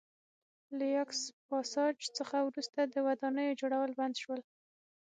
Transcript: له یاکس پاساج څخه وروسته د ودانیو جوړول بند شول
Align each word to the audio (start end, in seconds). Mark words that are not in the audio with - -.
له 0.77 0.85
یاکس 0.97 1.19
پاساج 1.47 1.95
څخه 2.17 2.37
وروسته 2.47 2.79
د 2.83 2.95
ودانیو 3.07 3.57
جوړول 3.61 3.91
بند 3.99 4.15
شول 4.21 4.41